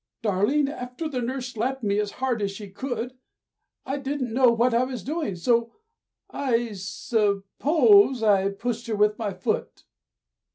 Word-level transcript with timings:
"Darling, 0.23 0.67
after 0.67 1.07
nurse 1.21 1.49
slapped 1.49 1.83
me 1.83 1.99
as 1.99 2.13
hard 2.13 2.41
as 2.41 2.49
she 2.49 2.71
could, 2.71 3.13
I 3.85 3.99
didn't 3.99 4.33
know 4.33 4.49
what 4.49 4.73
I 4.73 4.83
was 4.83 5.03
doing, 5.03 5.35
so 5.35 5.73
I 6.31 6.71
suppose 6.71 8.23
I 8.23 8.49
pushed 8.49 8.87
her 8.87 8.95
with 8.95 9.19
my 9.19 9.31
foot." 9.31 9.83